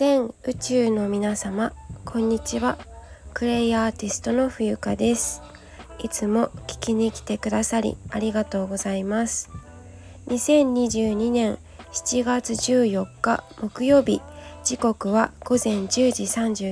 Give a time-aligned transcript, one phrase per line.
[0.00, 1.74] 全宇宙の皆様
[2.06, 2.78] こんにちは。
[3.34, 5.42] クレイアーティストの冬香です。
[5.98, 9.50] いつも聞きに来てくださりありがとうございます。
[10.28, 11.58] 2022年
[11.92, 14.22] 7月14日木曜日
[14.64, 16.22] 時刻は午前10時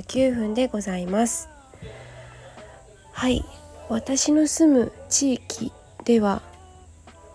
[0.01, 1.51] 39分でございます。
[3.13, 3.45] はい。
[3.91, 5.71] 私の住む地域
[6.07, 6.41] では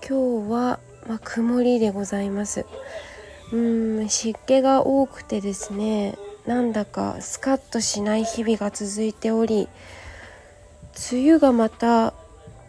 [0.02, 2.66] 今日は、まあ、曇りでございます。
[3.54, 6.18] うん湿気が多くてですね
[6.48, 9.70] なんだかスカッとしない日々が続いており
[11.12, 12.14] 梅雨がまた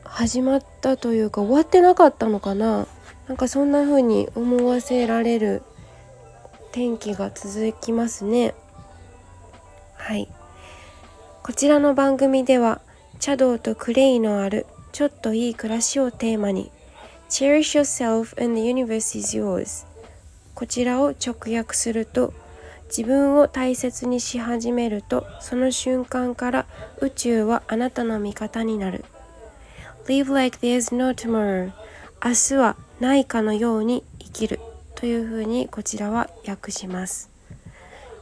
[0.05, 2.87] 始まったというか終わってなかったのかな。
[3.27, 5.62] なんかそんな風に思わせられる
[6.73, 8.55] 天気が続きますね。
[9.96, 10.29] はい。
[11.43, 12.80] こちらの番組では
[13.19, 16.71] 茶道とクレイのあるちょっといい暮らしをテーマに
[17.29, 19.93] Cherish yourself and the universe is yours
[20.54, 22.32] こちらを直訳すると
[22.87, 26.66] 自分を大切にし始めるとその瞬間から
[27.01, 29.04] 宇宙はあなたの味方になる。
[30.06, 31.73] Live like there's no tomorrow.
[32.24, 34.60] 明日はないかのように生きる。
[34.95, 37.30] というふうにこちらは訳します。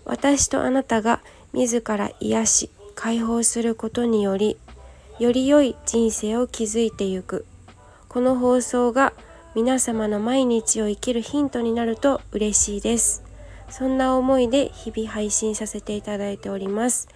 [0.05, 1.20] 私とあなたが
[1.53, 4.59] 自ら癒し解放することにより
[5.19, 7.45] より良い人生を築いてゆく。
[8.09, 9.12] この放送が
[9.55, 13.22] 皆様の毎日を生きるヒントになると嬉しいです。
[13.69, 17.08] そんな思いで日々配信させていただいております。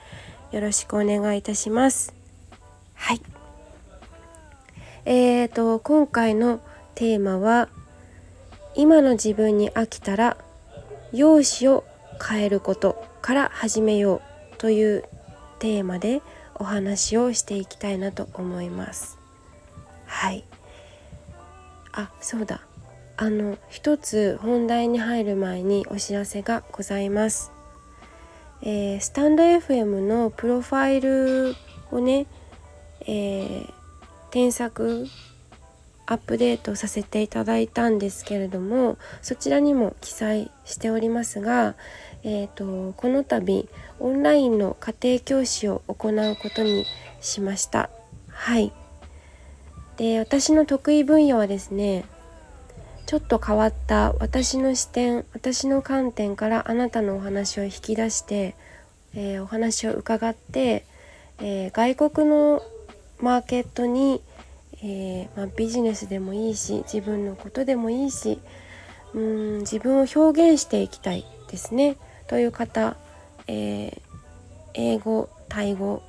[0.52, 2.14] よろしくお願いいたします。
[2.94, 3.22] はい。
[5.06, 6.60] えーと今回の
[6.94, 7.70] テーマは
[8.74, 10.36] 今の自分に飽きたら
[11.12, 11.84] 容姿を
[12.22, 14.20] 変えることから始めよ
[14.52, 15.04] うという
[15.58, 16.20] テーマで
[16.54, 19.16] お話をしていきたいなと思います。
[20.04, 20.44] はい
[21.97, 22.61] あそうだ。
[23.19, 27.50] あの一つ本題に入る前にお知らせがございます、
[28.61, 31.56] えー、スタンド FM のプロファイル
[31.91, 32.26] をね、
[33.06, 33.72] えー、
[34.31, 35.06] 添削
[36.04, 41.75] アップデートさせていただいたんですけれどもそちらにも記載しておりますが、
[42.22, 43.66] えーと、この度
[43.99, 46.84] オンラインの家庭教師を行うことに
[47.22, 47.88] しました。
[48.28, 48.72] はい。
[49.96, 52.04] で私の得意分野はですね
[53.06, 58.56] ちょっと変わった私の視点私の観点からあなたのお話を引き出して、
[59.14, 60.84] えー、お話を伺って、
[61.38, 62.62] えー、外国の
[63.20, 64.20] マーケットに、
[64.82, 68.40] えー、まあ、ビジネスでもいいし自分のことでもいいし
[69.14, 71.96] うん自分を表現していきたいですね。
[72.26, 72.96] という方、
[73.46, 74.02] え
[74.74, 76.02] 英語タイ語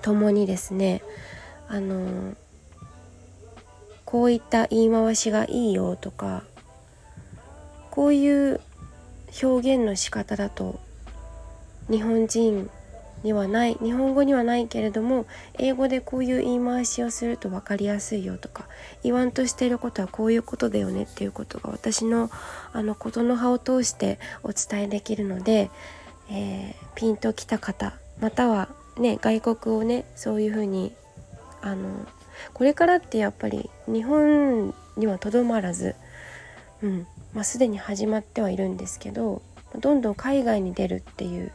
[0.00, 1.02] ともにですね
[1.68, 2.34] あの
[4.14, 6.44] こういった言い回しがいいよとか
[7.90, 8.60] こういう
[9.42, 10.78] 表現の仕方だと
[11.90, 12.70] 日本人
[13.24, 15.26] にはない日本語にはないけれども
[15.58, 18.68] 英語でこういう言い回しをすると分かりやすいよとか
[19.02, 22.30] 言わんとしていることはこういうことだよねっていうことが私の
[22.72, 25.72] あのことの葉を通してお伝えできるので、
[26.30, 30.92] えー、ピンときた方またはね外国をねそういうふうに
[31.62, 32.06] あの
[32.52, 35.94] これからってやっぱり日本にはとどまらず、
[36.82, 39.42] うんまあ、すでに始まってはいるんですけど
[39.78, 41.52] どんどん海外に出るっていう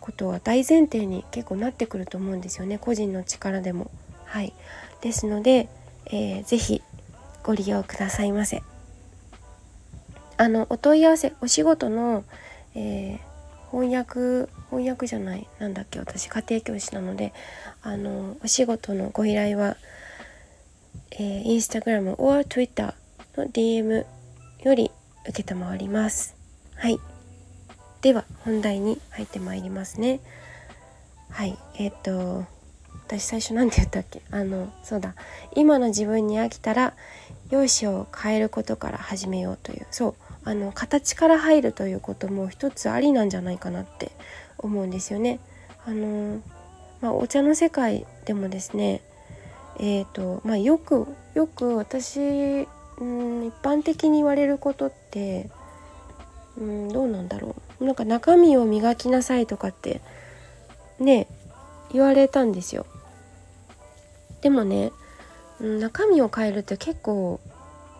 [0.00, 3.90] ことは大前提に結構なってくると思うんですよね個人の力でも。
[4.24, 4.52] はい、
[5.00, 5.68] ですので、
[6.06, 6.82] えー、ぜひ
[7.42, 8.62] ご利用くださいませ。
[10.36, 12.24] あのお問い合わせお仕事の、
[12.74, 13.18] えー、
[13.70, 17.34] 翻訳翻訳じゃないなんだっけ私家庭教師なので
[17.82, 19.76] あのお仕事のご依頼は、
[21.12, 22.94] えー、インスタグラム or Twitter
[23.36, 24.06] の DM
[24.62, 24.90] より
[25.26, 26.36] 承ります。
[26.76, 26.98] はい。
[28.02, 30.20] では本題に入ってまいりますね
[31.30, 32.44] はいえっ、と
[33.06, 34.22] 私最初何て言ったっけ？
[34.30, 35.14] あのそうだ
[35.54, 36.94] 今の自分に飽きたら
[37.50, 40.14] 容姿を変えることから始めようというそう
[40.44, 44.10] あの形から入るということも一つありなんじゃないかなって
[44.58, 45.38] 思うんですよね。
[45.86, 46.40] あの
[47.00, 49.00] まあ、お茶の世界でもですね
[49.82, 55.48] えーとまあ、よくよく私、うん、一般的に言われることって
[56.58, 57.84] うんどうなんだろう。
[57.86, 60.02] なんか中身を磨きなさいとかって
[60.98, 61.26] ね
[61.92, 62.84] 言われたんですよ。
[64.42, 64.92] でもね
[65.60, 67.40] 中身を変えるって結構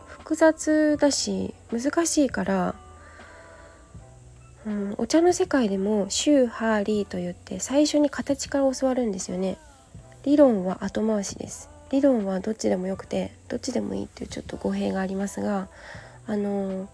[0.07, 2.75] 複雑だし難しいから、
[4.67, 9.57] うん、お茶の世界でもシューハーリーと言って最初に形から教わるんですよね。
[10.25, 11.71] 理論は後回しです。
[11.91, 15.69] 理論はどっちでもよくてどっちでもいいっていうちょっと語弊がありますが
[16.27, 16.89] あの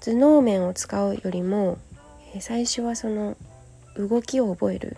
[0.00, 1.78] 頭脳面を使うよりも
[2.40, 3.36] 最初はその
[3.96, 4.96] 動きを覚える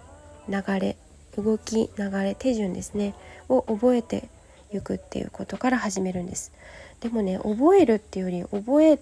[0.49, 0.97] 流れ
[1.37, 3.15] 動き流れ手順ですね
[3.49, 4.29] を覚えて
[4.73, 6.53] いくっていうことから始めるんです。
[7.01, 8.99] でもね覚えるっていうより覚え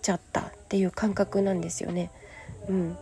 [0.00, 2.10] ちゃったっていう感覚なんですよね。
[2.68, 2.96] うん。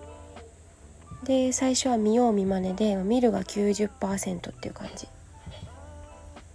[1.25, 5.07] で最初は見よう見まねで見るが90%っていう感じ。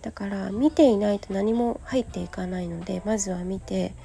[0.02, 3.96] だから見ていないと何も入っていかないのでまずは見て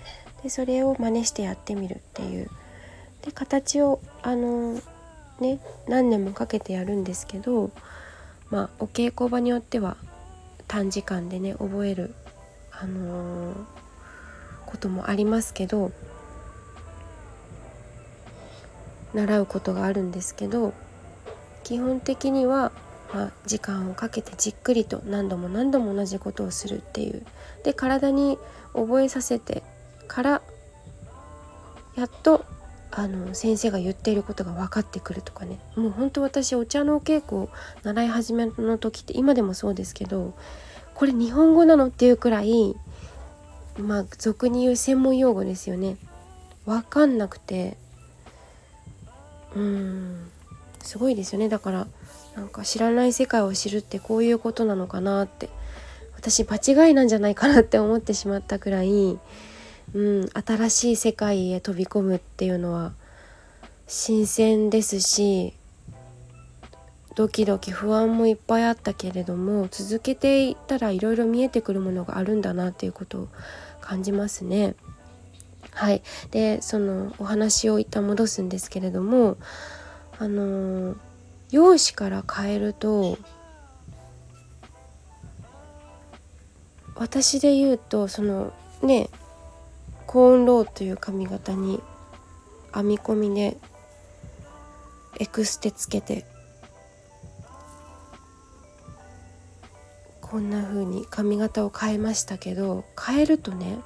[0.43, 2.51] でそれを真似してやってみるっていう。
[3.23, 4.81] で形をあの
[5.41, 7.71] ね何年もかけてやるんですけど
[8.51, 9.97] まあお稽古場によっては
[10.69, 12.15] 短時間でね覚える
[12.71, 13.57] あのー、
[14.67, 15.93] こともありますけど
[19.15, 20.73] 習うことがあるんですけど
[21.65, 22.73] 基本的には、
[23.13, 27.25] まあ、時間をかけてじっくりと何度も何度も同じことをするっていう。
[27.65, 28.39] で体に
[28.73, 29.63] 覚えさせて
[30.09, 30.43] から
[31.97, 32.45] やっと
[32.93, 35.61] あの先生が言っていることが分かってくるとかね。
[35.77, 37.49] もう本当私お茶のお稽古を
[37.83, 40.35] 習い始めの時って今でもそうですけど
[40.95, 42.75] これ日本語なのっていうくらい
[43.79, 45.97] まあ俗に言う専門用語ですよね。
[46.67, 47.77] 分かんなくて
[49.57, 50.31] うん。
[50.83, 51.49] すごいですよね。
[51.49, 51.87] だから
[52.37, 55.49] なんか知らない世界を知るってこういうことなのかなって。
[56.21, 59.19] 私場違いなんじゃないかなって思ってしまったくらい、
[59.95, 62.93] うん、新しい世界へ飛び込むっていうのは
[63.87, 65.55] 新鮮ですし
[67.15, 73.29] ドキドキ不安もいっぱいあったけれども続けていったらいろいろ見えてくるものがあるんだなっていうことを
[73.81, 74.75] 感じますね。
[75.73, 79.37] はい、でそのお話を一旦戻すんですけれども
[80.19, 80.97] あの
[81.51, 83.19] 容姿から変えると
[86.95, 88.53] 私で言うとその
[88.83, 89.09] ね
[90.07, 91.81] コーンローという髪型に
[92.75, 93.57] 編み込みで
[95.19, 96.27] エクステつけて
[100.21, 103.79] こんな風に髪型を変えましたけど変えるとね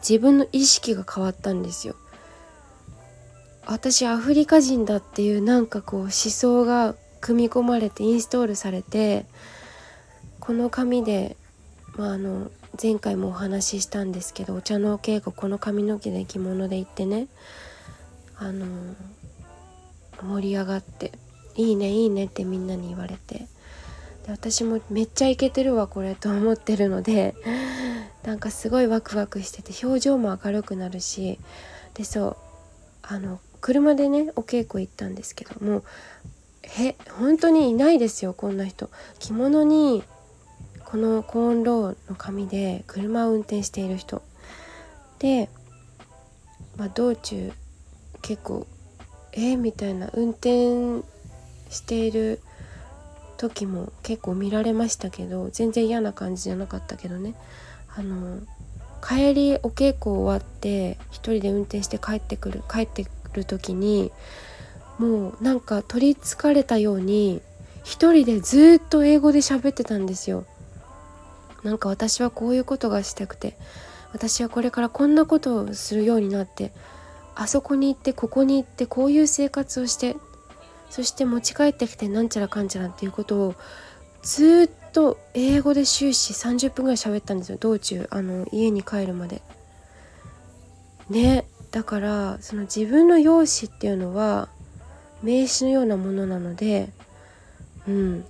[0.00, 1.94] 自分の意識が変わったんですよ。
[3.66, 9.26] 私アフリカ人だっていうなんかこう思想が組み込まれてインストールされて
[10.40, 11.36] この紙で、
[11.96, 12.50] まあ、あの
[12.82, 17.28] 前回もお話ししたんですけどお茶の稽古この髪の毛で着物で行ってね
[18.36, 18.66] あの
[20.22, 21.12] 盛り上がって
[21.54, 23.46] 「いいねいいね」ってみんなに言われて。
[24.26, 27.34] で私もめっちゃイケてるわこれと思ってるので
[28.24, 31.38] なんかすごいワクワクしてて表情も明るくなるし
[31.94, 32.36] でそう
[33.02, 35.82] あの車でねお稽古行ったんですけども
[36.78, 38.90] え本当にいないですよこんな人。
[39.18, 40.04] 着物に
[40.84, 44.22] このコーンローの髪で車を運転している人。
[45.18, 45.48] で、
[46.76, 47.52] まあ、道中
[48.22, 48.66] 結構
[49.32, 51.02] えー、みたいな運転
[51.70, 52.40] している
[53.36, 57.34] 時も結構見られましたけど全然嫌な感じじゃなかったけどね。
[57.96, 58.40] あの
[59.02, 64.12] 帰りお稽古終わって一人で運転して帰ってくる帰ってくる時に
[64.98, 67.40] もうなんか取りつかれたように
[67.84, 70.44] 一人でずっと英語で喋ってたんですよ。
[71.62, 73.56] なんか私はこういうことがしたくて
[74.12, 76.72] 私はこれからこんなことをするようになって
[77.34, 80.16] あそこに行ってここに行ってこういう生活をして
[80.88, 83.54] そして持ち帰ってきてなんちゃらかんちゃらっていうことを
[84.22, 87.58] ずっと英語で終始30分ぐらい喋ったんですよ。
[87.58, 88.06] 道中。
[88.10, 89.42] あの家に帰るまで。
[91.08, 91.46] ね。
[91.70, 94.48] だからその自分の容姿っていうのは
[95.22, 96.90] 名詞のようなものなので、
[97.86, 98.24] うん、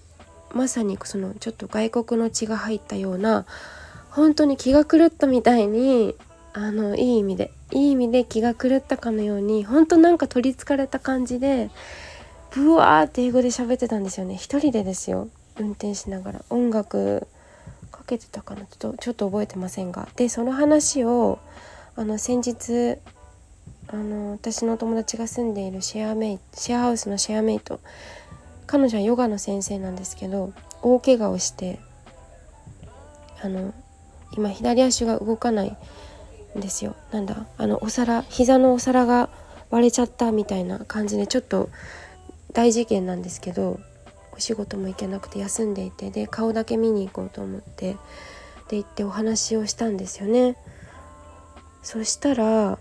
[0.52, 3.46] まさにそのちょっと外国の血が入ったような
[4.10, 6.14] 本当に気が狂ったみたいに
[6.52, 11.70] あのいい意味でいい意味で気が狂ったかのように本当なんか取りつかれた感じで
[12.50, 14.34] ブワーって英語で喋ってたんですよね。
[14.34, 15.28] 一人でですよ。
[15.58, 17.26] 運転しながら音楽
[17.90, 18.66] かけてたかな？
[18.66, 20.08] ちょっとちょっと覚えてませんが。
[20.16, 21.38] でその話を
[21.96, 22.98] あの先日
[23.88, 27.80] あの私の友達が住んでいるシェアメイシェアハウスのシェアメイト
[28.66, 30.52] 彼女はヨガの先生なんですけど
[30.82, 31.80] 大怪我をして
[33.42, 33.74] あの
[34.36, 35.76] 今左足が動かない
[36.56, 36.94] んですよ。
[37.12, 39.28] なんだあのお皿膝のお皿が
[39.70, 41.68] 割れちゃったみたいな感じでちょっと
[42.52, 43.80] 大事件なんですけど
[44.40, 47.98] お仕事も行けなくて休んでいてで顔だけ見に行こうと思って
[48.70, 50.56] で行ってお話をしたんですよね
[51.82, 52.78] そしたら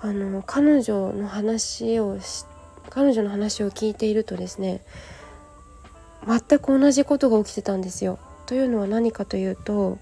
[0.00, 2.18] あの彼女の話を
[2.88, 4.80] 彼女の話を聞いているとですね
[6.26, 8.18] 全く同じことが起きてたんですよ。
[8.46, 9.98] というのは何かというと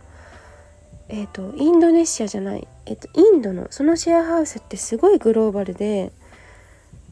[1.08, 6.10] えーと、インドネシアじゃない、えーと、インドのそのシェアハウスってすごいグローバルで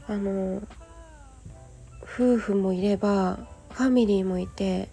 [0.08, 0.62] あの
[2.14, 3.40] 夫婦もいれば
[3.72, 4.88] ファミリーもいて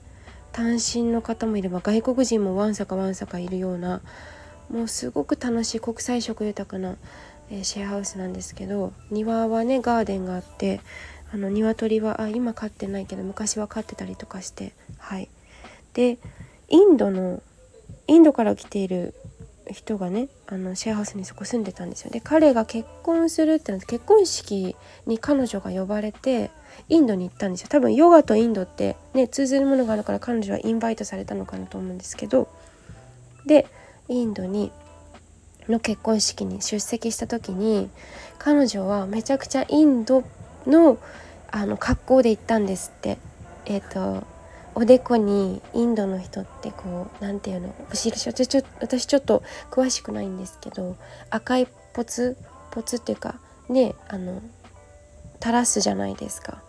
[0.52, 4.02] 単身の方もいれば外国人もわんさかわんさかいるような
[4.72, 6.96] もうすごく楽しい国際色豊かな、
[7.52, 10.82] え、シェアハウスなんですけど庭はねガーデンがあって
[11.32, 15.30] あの鶏はあ今飼ってないけど昔は飼ってたりとかしてはい。
[15.94, 16.18] で
[16.70, 17.44] インドの
[18.08, 19.14] インドから来ている
[19.70, 22.10] 人がねあのシェアハウスにそこ住んでたんですよ。
[22.10, 24.76] で彼が結婚するってなって結婚式
[25.06, 26.52] に彼女が呼ばれて
[26.90, 27.68] インドに行ったんですよ。
[27.70, 32.48] 多分ヨガとインドってね通ずるものがあるから彼女はインバイトされたのかなと思うんですけど。
[33.46, 33.66] で
[34.08, 34.72] インドに
[35.68, 37.90] の結婚式に出席した時に
[38.38, 40.24] 彼女はめちゃくちゃインド
[40.68, 40.98] の
[41.50, 43.18] あの格好で行ったんですって。
[43.66, 44.26] えっ、ー、と
[44.74, 50.96] おでこにインドの人ってこう何て言うのお印私ちょ私ちょっと詳しくないんですけど
[51.30, 52.38] 赤いポツ
[52.72, 53.36] ポツっていうか
[53.70, 54.42] ねあの
[55.42, 56.62] 垂らすじゃないですか。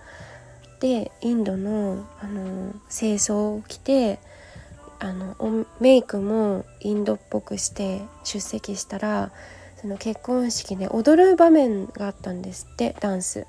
[0.81, 4.19] でインドのあの清掃を着て
[4.99, 5.37] あの
[5.81, 9.31] メイクもインドっぽくして出席したら
[9.81, 13.47] その結婚式で踊る場面があったんですってダンス。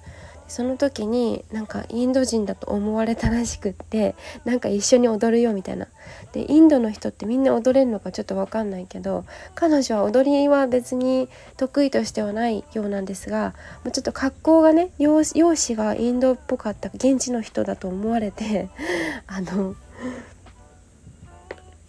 [0.54, 4.14] その時になんかインド人だと思われたらしくって
[4.46, 5.88] なんか一緒に踊るよみたいな。
[6.32, 13.56] でインドの人ってみんな踊れるのかちょっと分かんないけど彼女は踊りは別に得意としてはないようなんですが
[13.92, 18.70] ちょっと格好がね容姿がインドっぽかった現地の人だと思われて
[19.26, 19.74] あの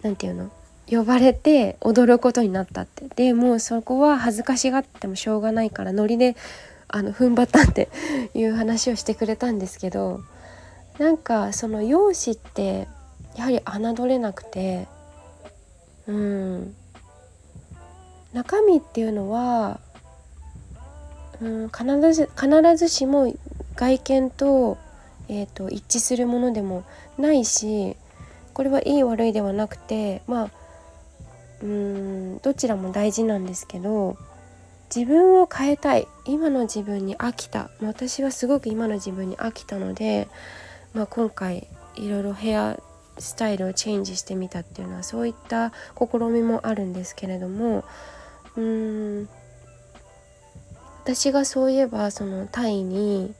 [0.01, 0.49] 何て言うの？
[0.87, 3.05] 呼ばれて踊ることになったって。
[3.15, 6.35] でもうそこは恥ずかしがってもしょうがないからノリで
[6.87, 7.89] あの踏ん張ったって
[8.33, 10.21] いう話をしてくれたんですけど
[10.99, 12.87] なんかその容姿って
[13.35, 14.87] やはり侮れなくて
[16.07, 16.75] うん。
[18.35, 19.79] 中身っていうのは、
[21.41, 23.33] うん、必ず必ずしも
[23.75, 24.77] 外見と,、
[25.29, 26.83] えーと、一致するものでも
[27.17, 27.95] ないし
[28.53, 30.49] これはいい悪いではなくてまあ
[31.61, 34.17] うんどちらも大事なんですけど
[34.93, 36.07] 自分を変えたい。
[36.25, 37.69] 今の自分に飽きた。
[37.81, 40.27] 私はすごく今の自分に飽きたので、
[40.93, 42.79] まあ、今回いろいろヘア
[43.17, 47.83] スタイルをチェンジしてみたっていうのはそういった試みもあるんですけれども
[48.55, 49.29] うーん
[51.03, 53.33] 私がそういえばそのタイに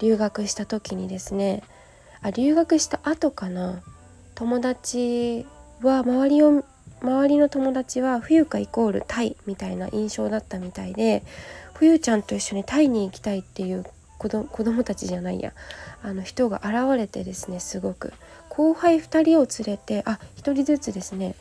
[0.00, 1.62] 留学した時にですね
[2.22, 3.82] あ留学した後かな
[4.34, 5.46] 友達
[5.82, 6.64] は周りを
[7.02, 11.22] 周りの友達は冬香イコールタイみたいな印象だったみたいで
[11.74, 13.84] 冬ちゃんと一緒にタイに行きたいっていう
[14.18, 15.52] 子ど子供たちじゃないや。
[16.04, 18.12] あの人が現れてですねすごく。
[18.48, 21.34] 後輩2人を連れてあ1人ずつですね。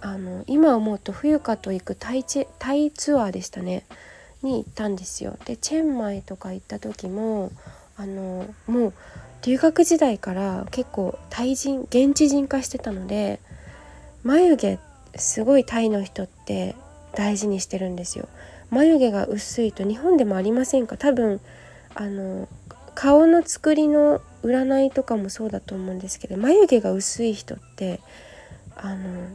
[0.00, 3.84] あの今思うと冬香と行くタイチタイツアーでしたね。
[4.42, 5.36] に行ったんですよ。
[5.44, 7.50] でチェンマイとか行った時も
[7.96, 8.92] あのもう
[9.42, 13.40] 留学時代から結構タイ人現地人化してたので
[14.22, 14.78] 眉毛
[15.16, 16.74] すごいタイの人って
[17.14, 18.28] 大事にしてるんですよ。
[18.70, 20.96] 眉毛が薄いと日本でもありませんか？
[20.96, 21.40] 多分
[21.94, 22.48] あの
[22.94, 28.00] 顔の作りの占いとかもそうだと思うんですけど眉毛が薄い人って
[28.76, 29.28] あの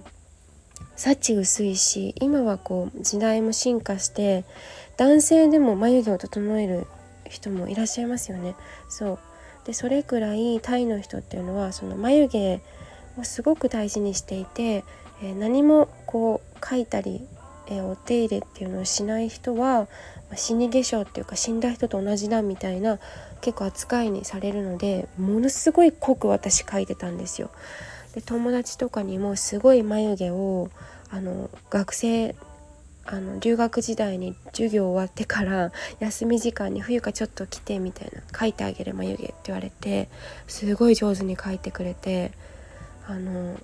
[0.96, 4.44] 幸薄いし今はこう時代も進化して
[4.98, 6.88] 男性でも眉毛を整える
[7.30, 8.56] 人もいらっしゃいますよね。
[8.90, 9.20] そう。
[9.66, 12.62] でそれくらいタイの人っていうのはその眉毛
[13.18, 14.84] をすごく大事にしていて、
[15.22, 17.28] え、何もこう描いたり、
[17.68, 19.88] え、お手入れっていうのをしない人は、
[20.30, 23.00] ま、死に化粧っていうか死んだ人と同じだみたいな
[23.42, 27.50] 結構扱いにされるのでものすごい濃く私描いてたんですよ。
[28.14, 30.70] で友達とかにもすごい眉毛を
[31.10, 32.36] あの学生
[33.06, 40.10] あの留学時代に授業終わってから休み時間に冬かちょっと来てみたいな描いてあげる眉毛って言われて
[40.48, 42.32] すごい上手に描いてくれて
[43.08, 43.60] あの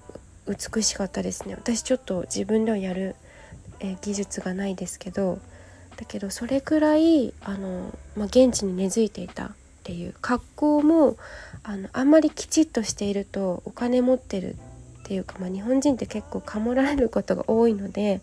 [0.48, 3.16] 美しかったですね私ちょっと自分ではやる、
[3.80, 5.40] え技術がないですけど
[5.98, 9.52] だけどそれくらいあの、まあ、現地に根付いていたっ
[9.84, 11.18] ていう格好も
[11.64, 14.56] あのあんまりきちっとしているとお金持ってる
[15.06, 18.22] っていうか、まあ、日本人って結構かもられることが多いので、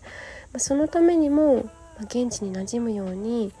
[0.51, 1.61] まあ、そのためにも、ま
[2.01, 3.53] あ、現地に馴染むように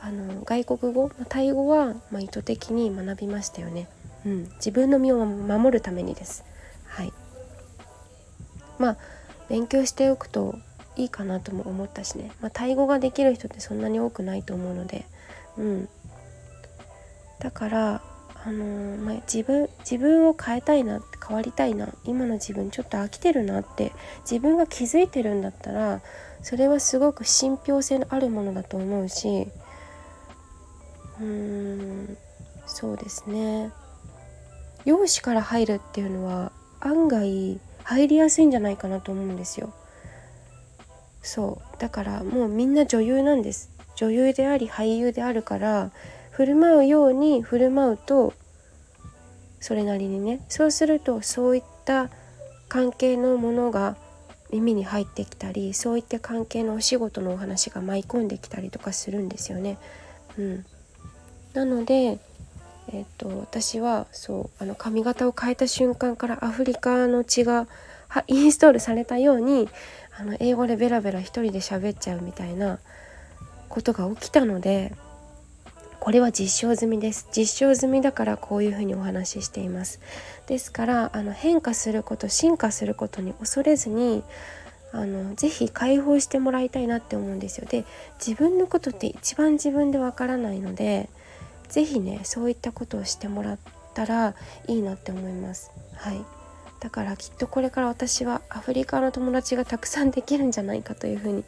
[0.00, 3.88] あの外国語、ま、タイ語は、ま意図的に学びましたよね。
[4.24, 6.44] うん、自分の身を守るためにです。
[6.86, 7.12] はい
[8.78, 8.96] まあ
[9.48, 10.58] 勉強しておくと
[10.96, 15.06] いいかなとも思ったしね、まあ、タイ語ができる人ってそんなに多くないと思うので。
[15.58, 15.88] うん。
[17.38, 18.02] だから
[18.46, 26.00] あのー、まあ、自分自分を変えたいな変わりたいな今の自分ちょっと飽きてるなって自分が気づいてるんだったら
[26.42, 29.48] それはすごく信憑性のあるものだと思うし
[31.20, 32.16] うーん
[32.66, 33.72] そうですね。
[34.84, 39.72] 容姿から入るっていうのは案外入りやすいんじゃないかなと思うんですよ。
[41.22, 41.80] そう。
[41.80, 43.70] だからもうみんな女優なんです。
[43.94, 45.92] 女優であり俳優であるから
[46.32, 48.34] 振る舞うように振る舞うと
[49.60, 50.44] それなりにね。
[50.48, 52.10] そうするとそういった
[52.68, 53.96] 関係のものが
[54.50, 59.78] 耳に入ってきたりそういった関係のお仕事のお話が舞い込んできたりとかするんですよね。
[60.36, 60.66] うん、
[61.54, 62.18] なので、
[62.88, 67.66] えーと、と私はそうあの髪型を変えた瞬間からアフリカの血が
[68.26, 69.68] インストールされたように
[70.18, 72.78] あの英語でベラベラ一人で喋っちゃうみたいな
[73.68, 74.94] ことが起きたので
[76.00, 77.26] これは実証済みです。
[77.36, 80.00] 実証済みだからこういうふうにお話ししています。
[80.46, 84.22] ですからあの変化すること進化することに恐れずに
[84.92, 87.66] あのぜひ解放してもらいたいなって思うんですよ。
[87.68, 87.84] で
[88.24, 91.08] 自分のことって一番自分でわからないので
[91.68, 93.58] 是非ねそういったことをしてもらっ
[93.94, 94.34] たら
[94.68, 95.70] いいなって思います。
[95.94, 96.24] はい。
[96.80, 101.44] だからきっとこれから私はアフリカの友達がたくさんできるんじゃないかというふうに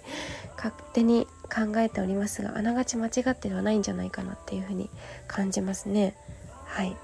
[0.57, 4.89] 勝手に考えておりますがあながち間違ってはないんじゃないかなっていうふうに
[5.27, 6.17] 感じますね。
[6.65, 6.97] はい。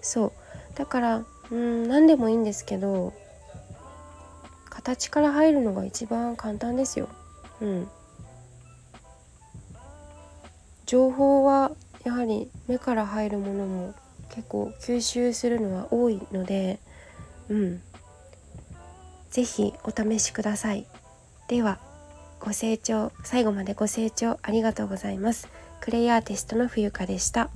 [0.00, 0.32] そう。
[0.76, 3.12] だからうん何でもいいんですけど
[4.70, 7.08] 形から入るのが一番簡単ですよ。
[7.60, 7.88] うん。
[10.86, 11.72] 情報は
[12.04, 13.94] やはり目から入るものも
[14.30, 16.78] 結構吸収するのは多いので
[17.48, 17.82] うん。
[19.30, 20.86] 是非お試しください。
[21.48, 21.78] では
[22.38, 25.48] ご清聴最後までご清聴ありがとうございます。
[25.80, 27.50] クレイアーティストの冬香でした。